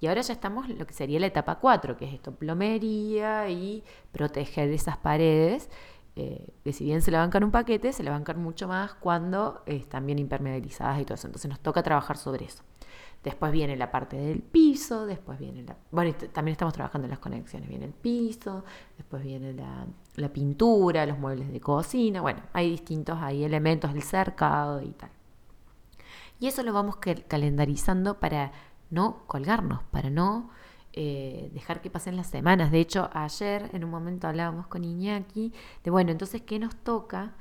[0.00, 3.48] Y ahora ya estamos en lo que sería la etapa 4, que es esto, plomería
[3.50, 5.68] y proteger esas paredes,
[6.20, 9.62] eh, que si bien se le bancan un paquete, se le bancan mucho más cuando
[9.64, 11.28] están bien impermeabilizadas y todo eso.
[11.28, 12.62] Entonces nos toca trabajar sobre eso.
[13.24, 15.76] Después viene la parte del piso, después viene la...
[15.90, 17.68] Bueno, también estamos trabajando en las conexiones.
[17.68, 18.64] Viene el piso,
[18.96, 22.20] después viene la, pintura, los muebles de cocina.
[22.20, 25.10] Bueno, hay distintos hay elementos del cercado y tal.
[26.38, 26.96] Y eso lo vamos
[27.28, 28.52] calendarizando para
[28.90, 30.50] no colgarnos, para no
[31.02, 32.70] eh, dejar que pasen las semanas.
[32.70, 35.50] De hecho, ayer en un momento hablábamos con Iñaki
[35.82, 37.32] de, bueno, entonces, ¿qué nos toca?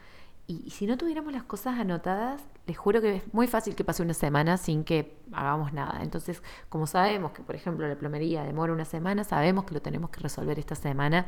[0.47, 4.01] Y, si no tuviéramos las cosas anotadas, les juro que es muy fácil que pase
[4.01, 5.99] una semana sin que hagamos nada.
[6.03, 10.09] Entonces, como sabemos que, por ejemplo, la plomería demora una semana, sabemos que lo tenemos
[10.09, 11.25] que resolver esta semana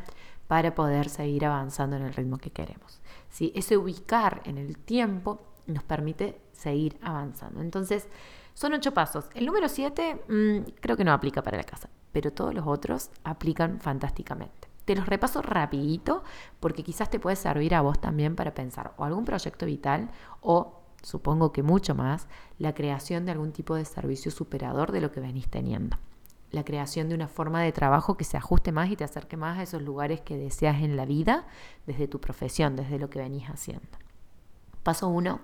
[0.47, 3.01] para poder seguir avanzando en el ritmo que queremos.
[3.27, 3.51] ¿Sí?
[3.55, 7.59] Ese ubicar en el tiempo nos permite seguir avanzando.
[7.59, 8.07] Entonces,
[8.53, 9.25] son ocho pasos.
[9.33, 13.09] El número siete mm, creo que no aplica para la casa, pero todos los otros
[13.23, 14.69] aplican fantásticamente.
[14.85, 16.23] Te los repaso rapidito
[16.59, 20.09] porque quizás te puede servir a vos también para pensar o algún proyecto vital
[20.41, 25.11] o, supongo que mucho más, la creación de algún tipo de servicio superador de lo
[25.11, 25.97] que venís teniendo.
[26.49, 29.59] La creación de una forma de trabajo que se ajuste más y te acerque más
[29.59, 31.45] a esos lugares que deseas en la vida
[31.85, 33.87] desde tu profesión, desde lo que venís haciendo.
[34.83, 35.39] Paso uno,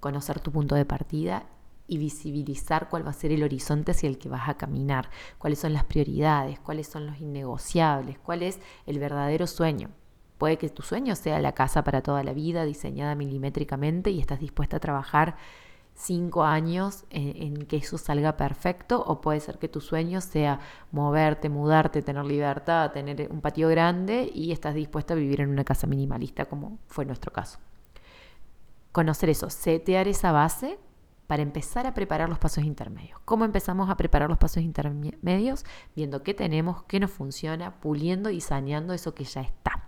[0.00, 1.44] conocer tu punto de partida
[1.90, 5.58] y visibilizar cuál va a ser el horizonte hacia el que vas a caminar, cuáles
[5.58, 9.90] son las prioridades, cuáles son los innegociables, cuál es el verdadero sueño.
[10.38, 14.38] Puede que tu sueño sea la casa para toda la vida, diseñada milimétricamente y estás
[14.38, 15.36] dispuesta a trabajar
[15.94, 20.60] cinco años en, que eso salga perfecto, o puede ser que tu sueño sea
[20.92, 25.64] moverte, mudarte, tener libertad, tener un patio grande y estás dispuesta a vivir en una
[25.64, 27.58] casa minimalista, como fue nuestro caso.
[28.92, 30.78] Conocer eso, setear esa base
[31.30, 33.20] para empezar a preparar los pasos intermedios.
[33.24, 35.64] ¿Cómo empezamos a preparar los pasos intermedios?
[35.94, 39.84] Viendo qué tenemos, qué nos funciona, puliendo y saneando eso que ya está.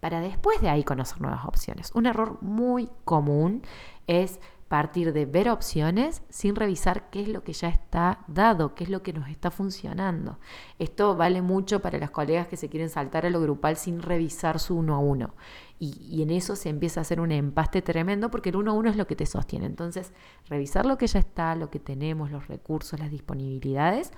[0.00, 1.92] Para después de ahí conocer nuevas opciones.
[1.94, 3.60] Un error muy común
[4.06, 4.40] es
[4.74, 8.90] partir de ver opciones sin revisar qué es lo que ya está dado, qué es
[8.90, 10.40] lo que nos está funcionando.
[10.80, 14.58] Esto vale mucho para las colegas que se quieren saltar a lo grupal sin revisar
[14.58, 15.36] su uno a uno.
[15.78, 18.90] Y, en eso se empieza a hacer un empaste tremendo porque el uno a uno
[18.90, 19.66] es lo que te sostiene.
[19.66, 20.12] Entonces,
[20.48, 24.10] revisar lo que ya está, lo que tenemos, los recursos, las disponibilidades,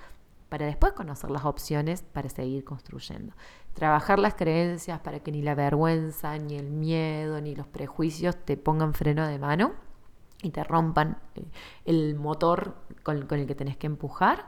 [0.49, 3.35] para después conocer las opciones para seguir construyendo.
[3.75, 8.57] Trabajar las creencias para que ni la vergüenza, ni el miedo, ni los prejuicios te
[8.57, 9.86] pongan freno de mano
[10.41, 11.45] y te rompan eh,
[11.85, 14.45] el motor con, el que tenés que empujar.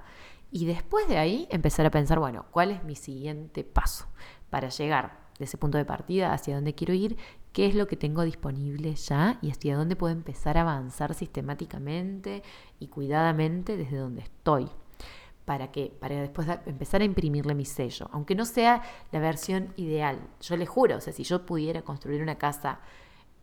[0.51, 4.05] Y después de ahí empezar a pensar, bueno, ¿cuál es mi siguiente paso
[4.49, 7.17] para llegar de ese punto de partida hacia dónde quiero ir?
[7.53, 12.43] ¿Qué es lo que tengo disponible ya y hacia dónde puedo empezar a avanzar sistemáticamente
[12.79, 14.69] y cuidadamente desde donde estoy?
[15.45, 15.91] ¿Para qué?
[15.99, 20.19] Para después empezar a imprimirle mi sello, aunque no sea la versión ideal.
[20.41, 22.81] Yo le juro, o sea, si yo pudiera construir una casa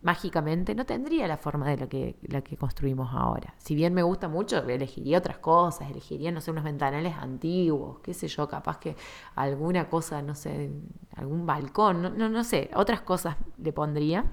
[0.01, 3.53] mágicamente no tendría la forma de la que, la que construimos ahora.
[3.57, 8.13] Si bien me gusta mucho, elegiría otras cosas, elegiría, no sé, unos ventanales antiguos, qué
[8.13, 8.95] sé yo, capaz que
[9.35, 10.69] alguna cosa, no sé,
[11.15, 14.25] algún balcón, no, no, no sé, otras cosas le pondría.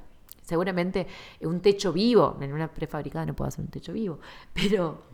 [0.43, 1.07] Seguramente
[1.41, 4.19] un techo vivo, en una prefabricada no puedo hacer un techo vivo,
[4.53, 5.05] pero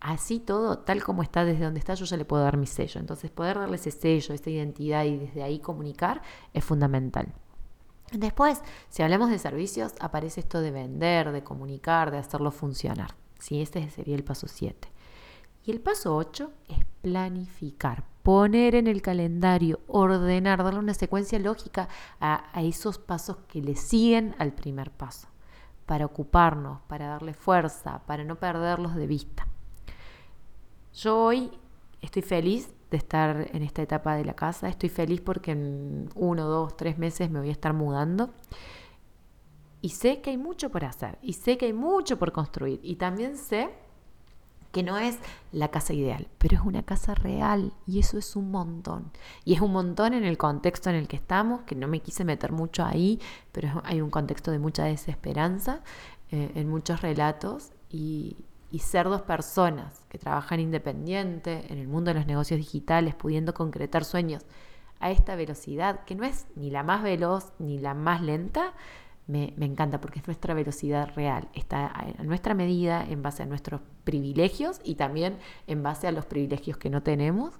[0.00, 3.00] así todo, tal como está desde donde está, yo ya le puedo dar mi sello.
[3.00, 6.20] Entonces poder darle ese sello, esa identidad y desde ahí comunicar
[6.52, 7.32] es fundamental.
[8.12, 13.14] Después, si hablamos de servicios, aparece esto de vender, de comunicar, de hacerlo funcionar.
[13.38, 13.62] ¿sí?
[13.62, 14.88] Este sería el paso 7.
[15.64, 21.88] Y el paso 8 es planificar, poner en el calendario, ordenar, darle una secuencia lógica
[22.20, 25.28] a, a esos pasos que le siguen al primer paso,
[25.86, 29.46] para ocuparnos, para darle fuerza, para no perderlos de vista.
[30.94, 31.50] Yo hoy
[32.00, 34.68] estoy feliz de estar en esta etapa de la casa.
[34.68, 38.30] Estoy feliz porque en uno, dos, tres meses me voy a estar mudando.
[39.80, 41.18] Y sé que hay mucho por hacer.
[41.22, 42.78] Y sé que hay mucho por construir.
[42.82, 43.70] Y también sé
[44.72, 45.18] que no es
[45.52, 49.10] la casa ideal, pero es una casa real y eso es un montón.
[49.44, 52.24] Y es un montón en el contexto en el que estamos, que no me quise
[52.24, 53.20] meter mucho ahí,
[53.52, 55.82] pero hay un contexto de mucha desesperanza
[56.30, 58.36] eh, en muchos relatos y,
[58.72, 63.52] y ser dos personas que trabajan independiente en el mundo de los negocios digitales, pudiendo
[63.52, 64.46] concretar sueños
[64.98, 68.72] a esta velocidad, que no es ni la más veloz ni la más lenta,
[69.26, 73.82] me, encanta porque es nuestra velocidad real, está a nuestra medida en base a nuestros
[74.04, 77.54] privilegios y también en base a los privilegios que no tenemos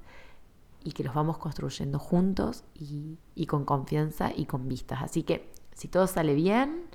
[0.83, 5.03] y que los vamos construyendo juntos y, y con confianza y con vistas.
[5.03, 6.87] Así que Si todo sale bien,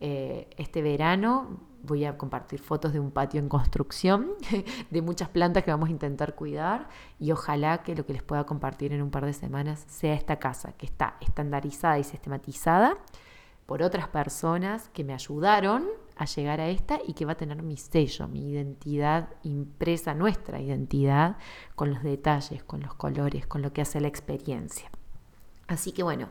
[0.00, 4.32] eh, este verano voy a compartir fotos de un patio en construcción,
[4.90, 8.44] de muchas plantas que vamos a intentar cuidar y ojalá que lo que les pueda
[8.44, 12.96] compartir en un par de semanas sea esta casa que está estandarizada y sistematizada
[13.66, 17.62] por otras personas que me ayudaron a llegar a esta y que va a tener
[17.62, 21.36] mi sello, mi identidad impresa, nuestra identidad,
[21.76, 24.90] con los detalles, con los colores, con lo que hace la experiencia.
[25.70, 26.28] Así que bueno,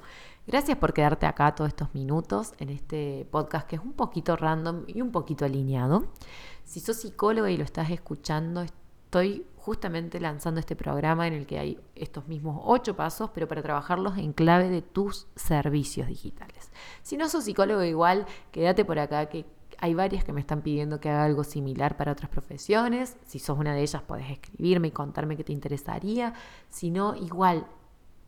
[0.48, 4.84] gracias por quedarte acá todos estos minutos en este podcast que es un poquito random
[4.86, 6.08] y un poquito alineado.
[6.66, 11.58] Si sos psicólogo y lo estás escuchando, estoy justamente lanzando este programa en el que
[11.58, 16.70] hay estos mismos ocho pasos, pero para trabajarlos en clave de tus servicios digitales.
[17.02, 19.46] Si no sos psicólogo igual, quédate por acá que
[19.78, 23.16] hay varias que me están pidiendo que haga algo similar para otras profesiones.
[23.26, 26.34] Si sos una de ellas, podés escribirme y contarme qué te interesaría.
[26.68, 27.66] Si no, igual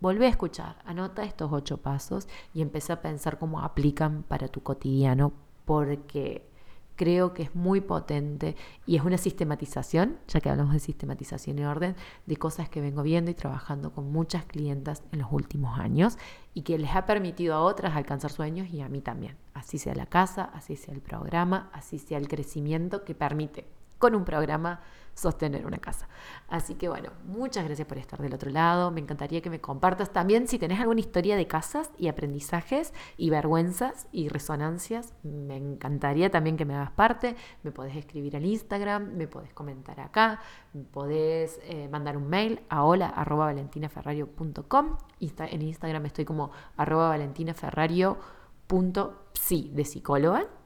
[0.01, 4.63] Volvé a escuchar, anota estos ocho pasos y empecé a pensar cómo aplican para tu
[4.63, 5.31] cotidiano,
[5.63, 6.49] porque
[6.95, 8.55] creo que es muy potente
[8.87, 11.95] y es una sistematización, ya que hablamos de sistematización y orden,
[12.25, 16.17] de cosas que vengo viendo y trabajando con muchas clientas en los últimos años
[16.55, 19.37] y que les ha permitido a otras alcanzar sueños y a mí también.
[19.53, 23.67] Así sea la casa, así sea el programa, así sea el crecimiento que permite
[23.99, 24.81] con un programa
[25.13, 26.07] sostener una casa.
[26.47, 28.91] Así que bueno, muchas gracias por estar del otro lado.
[28.91, 33.29] Me encantaría que me compartas también si tenés alguna historia de casas y aprendizajes y
[33.29, 35.13] vergüenzas y resonancias.
[35.23, 37.35] Me encantaría también que me hagas parte.
[37.63, 40.39] Me podés escribir al Instagram, me podés comentar acá,
[40.73, 44.97] me podés eh, mandar un mail a hola valentinaferrario.com.
[45.19, 50.60] En Instagram estoy como arroba valentinaferrario.psi de psicóloga.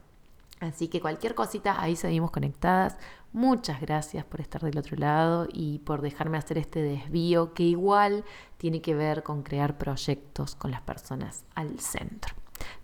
[0.60, 2.96] Así que cualquier cosita, ahí seguimos conectadas.
[3.32, 8.24] Muchas gracias por estar del otro lado y por dejarme hacer este desvío que igual
[8.56, 12.34] tiene que ver con crear proyectos con las personas al centro.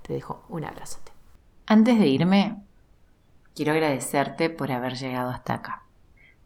[0.02, 1.12] Te dejo un abrazote.
[1.66, 2.62] Antes de irme,
[3.54, 5.84] quiero agradecerte por haber llegado hasta acá,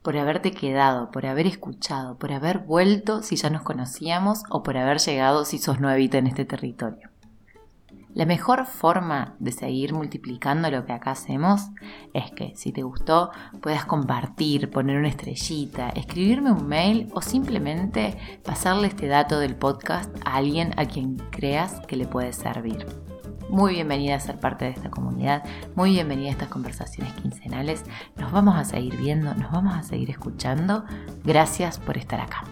[0.03, 4.77] por haberte quedado, por haber escuchado, por haber vuelto si ya nos conocíamos o por
[4.77, 7.11] haber llegado si sos nuevita en este territorio.
[8.17, 11.69] La mejor forma de seguir multiplicando lo que acá hacemos
[12.15, 18.17] es que si te gustó puedas compartir, poner una estrellita, escribirme un mail o simplemente
[18.43, 22.87] pasarle este dato del podcast a alguien a quien creas que le puede servir.
[23.51, 25.45] Muy bienvenida a ser parte de esta comunidad,
[25.75, 27.85] muy bienvenida a estas conversaciones quincenales.
[28.17, 30.87] Nos vamos a seguir viendo, nos vamos a seguir escuchando.
[31.23, 32.45] Gracias por estar acá.